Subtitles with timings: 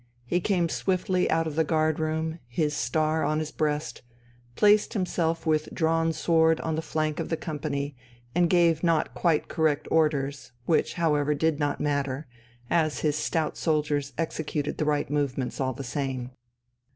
[0.25, 4.01] He came swiftly out of the Guard room, his star on his breast,
[4.55, 7.95] placed himself with drawn sword on the flank of the company
[8.33, 12.25] and gave not quite correct orders, which, however, did not matter,
[12.67, 16.31] as his stout soldiers executed the right movements all the same.